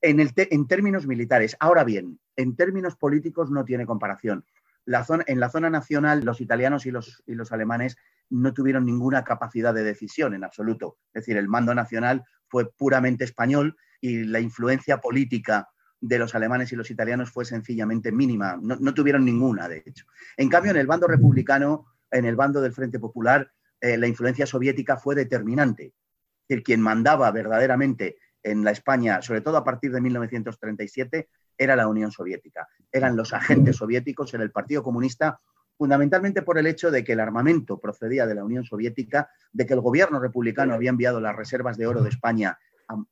[0.00, 4.44] En, términos militares, ahora bien, en términos políticos no tiene comparación.
[4.86, 7.96] en la zona nacional, los italianos y los, y los alemanes
[8.30, 10.98] no tuvieron ninguna capacidad de decisión en absoluto.
[11.12, 15.68] Es decir, el mando nacional fue puramente español y la influencia política
[16.00, 20.06] de los alemanes y los italianos fue sencillamente mínima, no, tuvieron ninguna, de hecho.
[20.36, 24.46] En cambio, en el bando republicano, en el bando del Frente Popular, eh, la influencia
[24.46, 25.92] soviética fue determinante.
[26.64, 32.10] Quien mandaba verdaderamente en la España, sobre todo a partir de 1937, era la Unión
[32.10, 32.66] Soviética.
[32.90, 35.40] Eran los agentes soviéticos, en el Partido Comunista,
[35.76, 39.74] fundamentalmente por el hecho de que el armamento procedía de la Unión Soviética, de que
[39.74, 42.58] el gobierno republicano había enviado las reservas de oro de España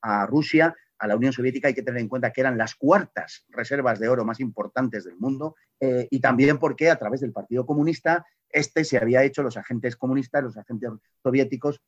[0.02, 3.44] a, Rusia, a la Unión Soviética, hay que tener en cuenta que eran las cuartas
[3.48, 7.66] reservas de oro más importantes del mundo, eh, y también porque a través del Partido
[7.66, 10.90] Comunista, este se había hecho, los agentes comunistas, los agentes
[11.22, 11.80] soviéticos,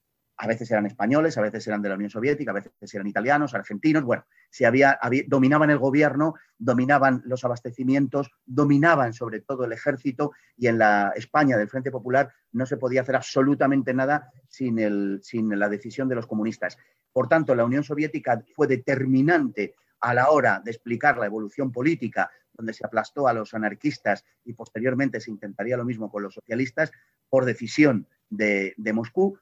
[0.42, 3.52] a veces eran españoles, a veces eran de la Unión Soviética, a veces eran italianos,
[3.52, 10.32] argentinos, bueno, se había, dominaban el gobierno, dominaban los abastecimientos, dominaban sobre todo el ejército
[10.56, 14.76] y en la España del Frente Popular no se podía hacer absolutamente nada sin,
[15.58, 16.78] la decisión de los comunistas.
[17.12, 22.30] Por tanto, la Unión Soviética fue determinante a la hora de explicar la evolución política,
[22.54, 26.90] donde se aplastó a los anarquistas y posteriormente se intentaría lo mismo con los socialistas,
[27.28, 29.38] por decisión de, de Moscú,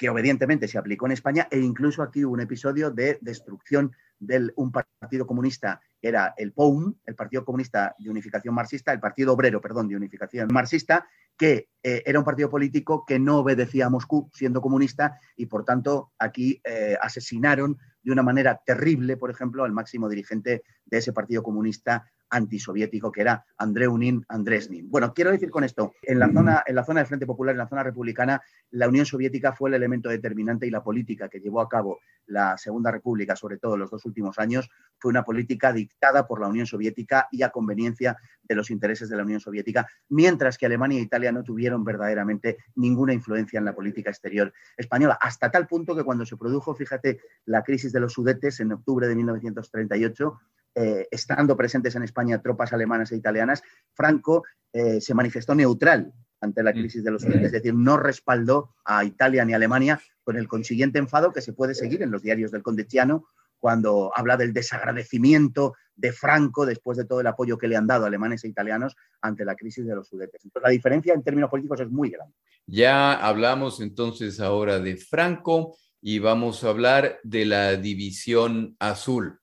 [0.00, 4.50] que obedientemente se aplicó en España e incluso aquí hubo un episodio de destrucción de
[4.56, 9.60] un partido comunista, era el POUM, el Partido Comunista de Unificación Marxista, el Partido Obrero,
[9.60, 14.30] perdón, de Unificación Marxista, que eh, era un partido político que no obedecía a Moscú
[14.32, 19.72] siendo comunista y por tanto aquí eh, asesinaron de una manera terrible, por ejemplo, al
[19.72, 24.90] máximo dirigente de ese Partido Comunista antisoviético que era Andreunin Andresnin.
[24.90, 27.58] Bueno, quiero decir con esto, en la zona, en la zona del Frente Popular, en
[27.58, 28.40] la zona republicana,
[28.70, 32.56] la Unión Soviética fue el elemento determinante y la política que llevó a cabo la
[32.56, 36.48] Segunda República, sobre todo en los dos últimos años, fue una política dictada por la
[36.48, 40.98] Unión Soviética y a conveniencia de los intereses de la Unión Soviética, mientras que Alemania
[40.98, 45.94] e Italia no tuvieron verdaderamente ninguna influencia en la política exterior española, hasta tal punto
[45.94, 50.40] que cuando se produjo, fíjate, la crisis de los Sudetes en octubre de 1938,
[50.74, 56.62] eh, estando presentes en España tropas alemanas e italianas, Franco eh, se manifestó neutral ante
[56.62, 56.74] la mm.
[56.74, 60.48] crisis de los Sudetes, es decir, no respaldó a Italia ni a Alemania con el
[60.48, 63.26] consiguiente enfado que se puede seguir en los diarios del Condeciano
[63.58, 68.06] cuando habla del desagradecimiento de Franco después de todo el apoyo que le han dado
[68.06, 70.44] alemanes e italianos ante la crisis de los Sudetes.
[70.44, 72.34] Entonces, la diferencia en términos políticos es muy grande.
[72.66, 79.39] Ya hablamos entonces ahora de Franco y vamos a hablar de la división azul.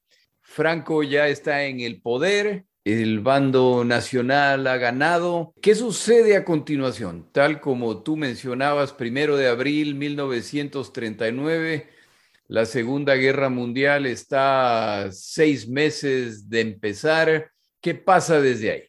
[0.58, 5.54] Franco ya está en el poder, el bando nacional ha ganado.
[5.62, 7.30] ¿Qué sucede a continuación?
[7.32, 11.88] Tal como tú mencionabas, primero de abril 1939,
[12.48, 17.52] la Segunda Guerra Mundial está seis meses de empezar.
[17.80, 18.84] ¿Qué pasa desde ahí?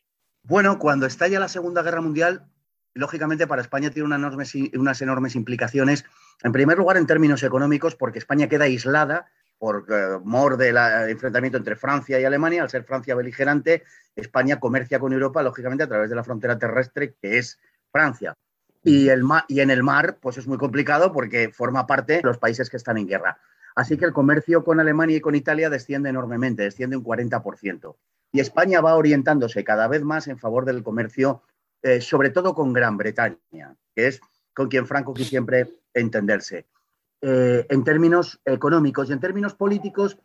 [0.44, 2.46] Bueno, cuando estalla la Segunda Guerra Mundial,
[2.94, 6.07] lógicamente para España tiene unas enormes implicaciones.
[6.42, 9.26] En primer lugar, en términos económicos, porque España queda aislada
[9.59, 10.77] por eh, mor del
[11.09, 13.83] enfrentamiento entre Francia y Alemania, al ser Francia beligerante,
[14.14, 17.59] España comercia con Europa, lógicamente, a través de la frontera terrestre que es
[17.90, 18.35] Francia.
[18.85, 22.38] Y, el y en el mar, pues es muy complicado porque forma parte de los
[22.38, 23.38] países que están en guerra.
[23.75, 27.97] Así que el comercio con Alemania y con Italia desciende enormemente, desciende un 40%.
[28.33, 31.42] Y España va orientándose cada vez más en favor del comercio,
[31.83, 34.21] eh, sobre todo con Gran Bretaña, que es
[34.55, 36.66] con quien Franco quiere siempre entenderse.
[37.20, 40.18] Eh, en términos económicos y en términos políticos,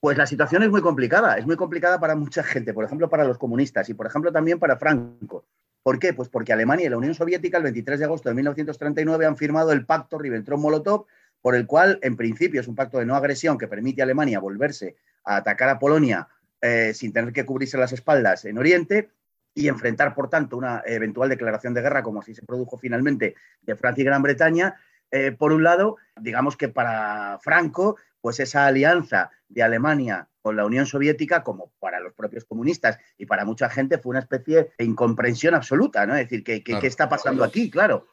[0.00, 1.36] pues la situación es muy complicada.
[1.36, 4.58] Es muy complicada para mucha gente, por ejemplo, para los comunistas y, por ejemplo, también
[4.58, 5.44] para Franco.
[5.82, 6.12] ¿Por qué?
[6.12, 9.72] Pues porque Alemania y la Unión Soviética el 23 de agosto de 1939 han firmado
[9.72, 11.06] el pacto Ribbentrop-Molotov,
[11.40, 14.38] por el cual, en principio, es un pacto de no agresión que permite a Alemania
[14.38, 16.28] volverse a atacar a Polonia
[16.60, 19.10] eh, sin tener que cubrirse las espaldas en Oriente
[19.54, 23.76] y enfrentar, por tanto, una eventual declaración de guerra, como así se produjo finalmente, de
[23.76, 24.76] Francia y Gran Bretaña,
[25.10, 30.64] eh, por un lado, digamos que para Franco, pues esa alianza de Alemania con la
[30.64, 34.84] Unión Soviética, como para los propios comunistas y para mucha gente, fue una especie de
[34.84, 36.14] incomprensión absoluta, ¿no?
[36.14, 37.70] Es decir, ¿qué, qué, está pasando aquí?
[37.70, 38.06] Claro.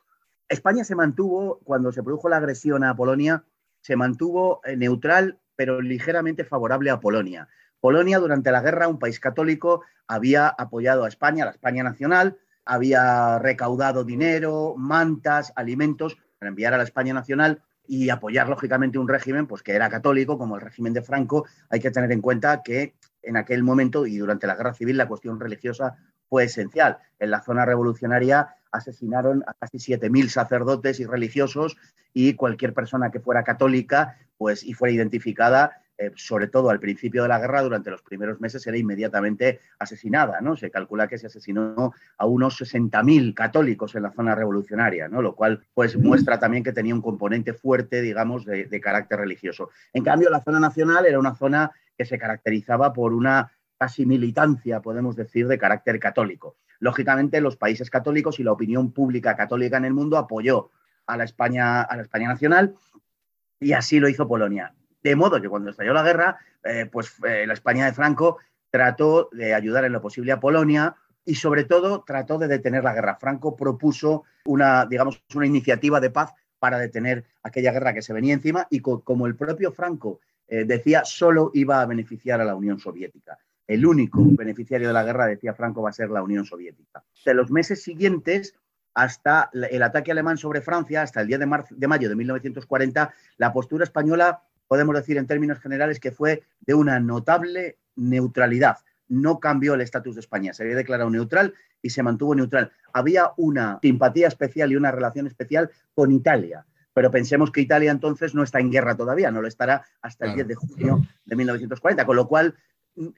[0.48, 3.44] España se mantuvo, cuando se produjo la agresión a Polonia,
[3.82, 7.48] se mantuvo eh, neutral, pero ligeramente favorable a Polonia.
[7.80, 13.40] Polonia, durante la guerra, un país católico, había apoyado a España, la España nacional, había
[13.40, 19.48] recaudado dinero, mantas, alimentos para enviar a la España nacional y apoyar lógicamente un régimen
[19.48, 22.96] pues que era católico como el régimen de Franco, hay que tener en cuenta que
[23.22, 26.98] en aquel momento y durante la guerra civil la cuestión religiosa fue esencial.
[27.20, 31.78] En la zona revolucionaria asesinaron a casi 7.000 sacerdotes y religiosos
[32.14, 37.24] y cualquier persona que fuera católica pues y fuera identificada eh, sobre todo al principio
[37.24, 40.42] de la guerra, durante los primeros meses, era inmediatamente asesinada.
[40.42, 40.56] ¿no?
[40.56, 45.22] Se calcula que se asesinó a unos 60.000 católicos en la zona revolucionaria, ¿no?
[45.22, 49.70] lo cual pues, muestra también que tenía un componente fuerte, digamos, de, de carácter religioso.
[49.94, 54.82] En cambio, la zona nacional era una zona que se caracterizaba por una casi militancia,
[54.82, 56.58] podemos decir, de carácter católico.
[56.80, 60.72] Lógicamente, los países católicos y la opinión pública católica en el mundo apoyó
[61.08, 62.76] a la España, a la España nacional
[63.60, 64.74] y así lo hizo Polonia.
[65.06, 68.40] De modo que cuando estalló la guerra, eh, pues eh, la España de Franco
[68.72, 72.96] trató de ayudar en lo posible a Polonia y sobre todo trató de detener la
[72.96, 73.16] guerra.
[73.18, 78.34] Franco propuso una, digamos, una iniciativa de paz para detener aquella guerra que se venía
[78.34, 82.80] encima y como el propio Franco eh, decía, solo iba a beneficiar a la Unión
[82.80, 83.38] Soviética.
[83.68, 87.04] El único beneficiario de la guerra, decía Franco, va a ser la Unión Soviética.
[87.24, 88.56] De los meses siguientes,
[88.96, 93.54] hasta el ataque alemán sobre Francia, hasta el día de, de mayo de 1940, la
[93.54, 94.42] postura española
[94.76, 98.80] podemos decir en términos generales que fue de una notable neutralidad.
[99.08, 102.74] No cambió el estatus de España, se había declarado neutral y se mantuvo neutral.
[102.92, 108.36] Había una simpatía especial y una relación especial con Italia, pero pensemos que Italia entonces
[108.36, 112.06] no está en guerra todavía, no lo estará hasta el 10 de junio de 1940,
[112.06, 112.56] con lo cual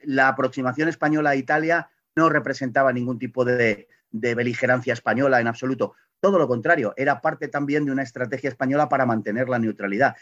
[0.04, 5.94] la aproximación española a Italia no representaba ningún tipo de, de beligerancia española en absoluto.
[6.20, 10.16] Todo lo contrario, era parte también de una estrategia española para mantener la neutralidad.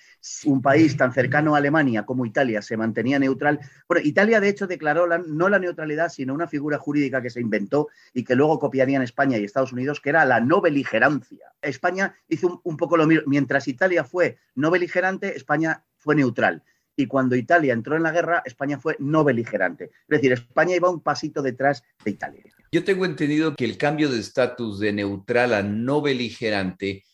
[0.44, 3.60] Un país tan cercano a Alemania como Italia se mantenía neutral.
[3.88, 7.88] Bueno, Italia de hecho declaró no la neutralidad, sino una figura jurídica que se inventó
[8.12, 11.52] y que luego copiarían España y Estados Unidos, que era la no beligerancia.
[11.62, 13.24] España hizo un, un poco lo mismo.
[13.26, 16.62] Mientras Italia fue no beligerante, España fue neutral.
[16.96, 19.84] y cuando Italia entró en la guerra, España fue no beligerante.
[19.84, 22.42] Es decir, España iba un pasito detrás de Italia.
[22.72, 27.04] Yo tengo entendido que el cambio de estatus de neutral a no beligerante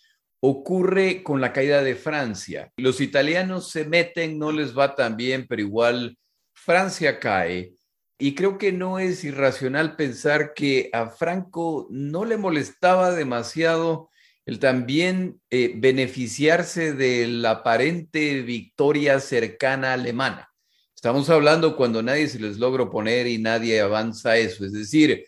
[0.41, 2.73] ocurre con la caída de Francia.
[2.77, 6.19] Los italianos se meten, no les va tan bien, pero igual
[6.53, 7.75] Francia cae.
[8.19, 14.11] Y creo que no es irracional pensar que a Franco no le molestaba demasiado
[14.45, 20.49] el también eh, beneficiarse de la aparente victoria cercana alemana.
[20.95, 24.65] Estamos hablando cuando nadie se les logra oponer y nadie avanza eso.
[24.65, 25.25] Es decir,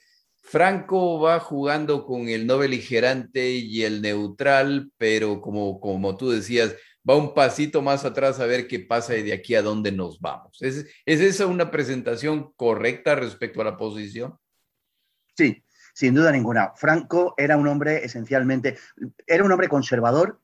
[0.55, 6.76] Franco va jugando con el no beligerante y el neutral, pero como, como tú decías,
[7.09, 10.20] va un pasito más atrás a ver qué pasa y de aquí a dónde nos
[10.20, 10.62] vamos.
[10.62, 14.38] ¿Es, ¿Es esa una presentación correcta respecto a la posición?
[15.36, 16.72] Sí, sin duda ninguna.
[16.76, 18.78] Franco era un hombre esencialmente,
[19.26, 20.40] era un hombre conservador,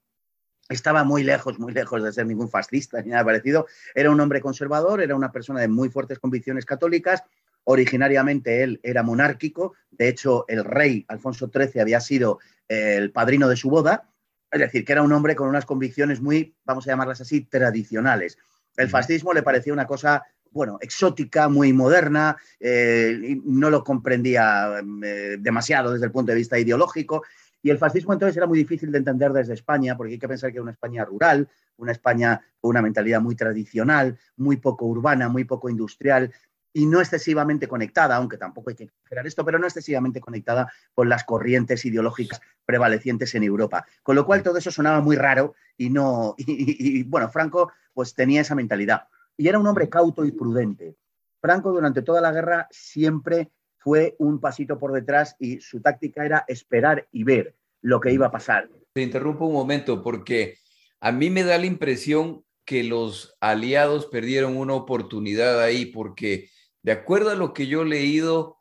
[0.69, 3.69] estaba muy lejos, muy lejos de ser ningún fascista ni nada parecido.
[3.95, 7.23] Era un hombre conservador, era una persona de muy fuertes convicciones católicas.
[7.65, 12.39] Originariamente él era monárquico, de hecho el rey Alfonso XIII había sido
[12.69, 14.09] el padrino de su boda,
[14.51, 18.39] es decir, que era un hombre con unas convicciones muy, vamos a llamarlas así, tradicionales.
[18.77, 25.37] El fascismo le parecía una cosa bueno, exótica, muy moderna, eh, no lo comprendía eh,
[25.39, 27.23] demasiado desde el punto de vista ideológico.
[27.63, 30.51] Y el fascismo entonces era muy difícil de entender desde España, porque hay que pensar
[30.51, 35.29] que era una España rural, una España con una mentalidad muy tradicional, muy poco urbana,
[35.29, 36.33] muy poco industrial
[36.73, 41.09] y no excesivamente conectada, aunque tampoco hay que exagerar esto, pero no excesivamente conectada con
[41.09, 43.87] las corrientes ideológicas prevalecientes en Europa.
[44.03, 48.43] Con lo cual todo eso sonaba muy raro y no, y bueno, Franco pues tenía
[48.43, 50.97] esa mentalidad y era un hombre cauto y prudente.
[51.41, 56.45] Franco durante toda la guerra siempre fue un pasito por detrás y su táctica era
[56.47, 58.69] esperar y ver lo que iba a pasar.
[58.93, 60.59] Te interrumpo un momento porque
[61.01, 66.51] a mí me da la impresión que los aliados perdieron una oportunidad ahí porque
[66.83, 68.57] de acuerdo a lo que yo he leído,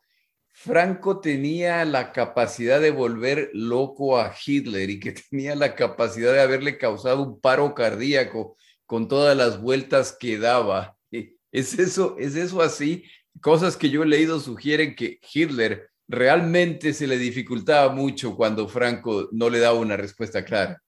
[0.62, 6.42] Franco tenía la capacidad de volver loco a Hitler y que tenía la capacidad de
[6.42, 10.98] haberle causado un paro cardíaco con todas las vueltas que daba.
[11.52, 13.04] ¿Es eso, es eso así?
[13.42, 19.30] Cosas que yo he leído sugieren que Hitler realmente se le dificultaba mucho cuando Franco
[19.32, 20.82] no le daba una respuesta clara.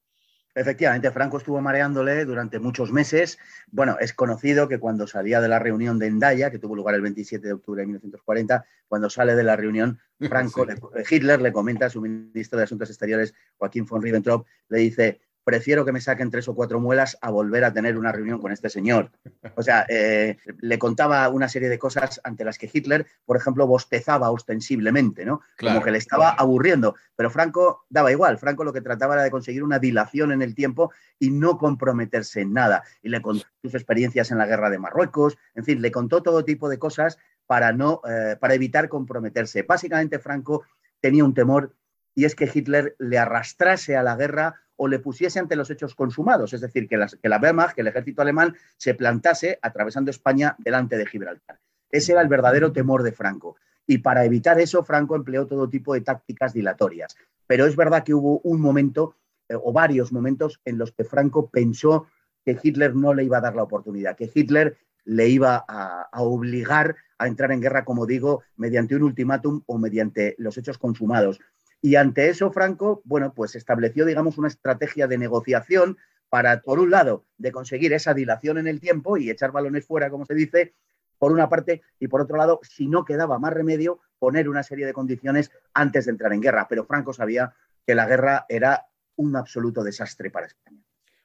[0.53, 3.37] Efectivamente, Franco estuvo mareándole durante muchos meses.
[3.71, 7.01] Bueno, es conocido que cuando salía de la reunión de Endaya, que tuvo lugar el
[7.01, 10.65] 27 de octubre de 1940, cuando sale de la reunión, Franco,
[11.09, 15.85] Hitler le comenta a su ministro de Asuntos Exteriores, Joaquín von Ribbentrop, le dice, prefiero
[15.85, 18.69] que me saquen tres o cuatro muelas a volver a tener una reunión con este
[18.69, 19.11] señor.
[19.55, 23.67] O sea, eh, le contaba una serie de cosas ante las que Hitler, por ejemplo,
[23.67, 25.41] bostezaba ostensiblemente, ¿no?
[25.59, 26.95] Como que le estaba aburriendo.
[27.15, 28.37] Pero Franco daba igual.
[28.37, 32.41] Franco lo que trataba era de conseguir una dilación en el tiempo y no comprometerse
[32.41, 32.83] en nada.
[33.01, 36.45] Y le contó sus experiencias en la guerra de Marruecos, en fin, le contó todo
[36.45, 39.63] tipo de cosas para, no, eh, para evitar comprometerse.
[39.63, 40.63] Básicamente, Franco
[40.99, 41.75] tenía un temor
[42.15, 45.93] y es que Hitler le arrastrase a la guerra o le pusiese ante los hechos
[45.93, 50.55] consumados, es decir, que, que la Wehrmacht, que el ejército alemán, se plantase atravesando España
[50.57, 51.59] delante de Gibraltar.
[51.91, 53.57] Ese era el verdadero temor de Franco.
[53.85, 57.15] Y para evitar eso, Franco empleó todo tipo de tácticas dilatorias.
[57.45, 59.17] Pero es verdad que hubo un momento
[59.47, 62.07] eh, o varios momentos en los que Franco pensó
[62.43, 66.95] que Hitler no le iba a dar la oportunidad, que Hitler le iba a, obligar
[67.19, 71.39] a entrar en guerra, como digo, mediante un ultimátum o mediante los hechos consumados.
[71.81, 75.97] Y ante eso, Franco, bueno, pues estableció, digamos, una estrategia de negociación
[76.29, 80.09] para, por un lado, de conseguir esa dilación en el tiempo y echar balones fuera,
[80.09, 80.75] como se dice,
[81.17, 84.85] por una parte, y por otro lado, si no quedaba más remedio, poner una serie
[84.85, 86.67] de condiciones antes de entrar en guerra.
[86.69, 87.53] Pero Franco sabía
[87.85, 90.81] que la guerra era un absoluto desastre para España.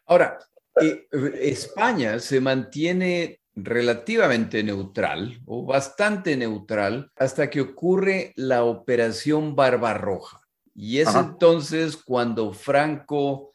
[0.06, 0.38] Ahora,
[0.80, 1.06] eh,
[1.40, 10.45] España se mantiene relativamente neutral o bastante neutral hasta que ocurre la operación Barbarroja.
[10.76, 13.50] Y es entonces cuando Franco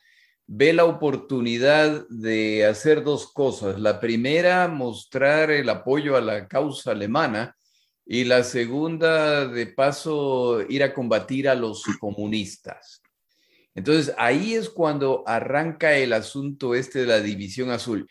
[0.48, 3.80] ve la oportunidad de hacer dos cosas.
[3.80, 7.56] La primera, mostrar el apoyo a la causa alemana
[8.06, 13.04] y la segunda, de paso, ir a combatir a los comunistas.
[13.76, 18.10] Entonces, ahí es cuando arranca el asunto este de la división azul.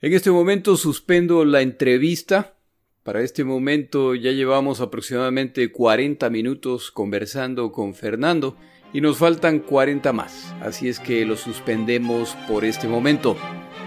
[0.00, 2.59] En este momento suspendo la entrevista
[3.02, 8.56] para este momento ya llevamos aproximadamente 40 minutos conversando con Fernando
[8.92, 13.36] y nos faltan 40 más, así es que lo suspendemos por este momento.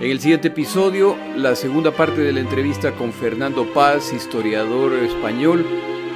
[0.01, 5.65] En el siguiente episodio, la segunda parte de la entrevista con Fernando Paz, historiador español,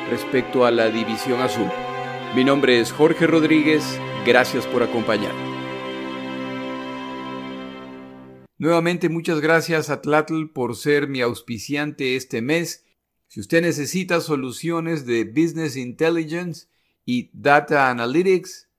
[0.09, 1.69] respecto a la División Azul.
[2.35, 5.47] Mi nombre es Jorge Rodríguez, gracias por acompañarme.
[8.57, 12.86] Nuevamente muchas gracias a Tlatl por ser mi auspiciante este mes.
[13.27, 16.67] Si usted necesita soluciones de Business Intelligence
[17.05, 18.69] y Data Analytics,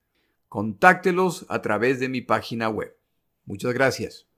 [0.47, 2.95] contáctelos a través de mi página web.
[3.45, 4.28] Muchas gracias.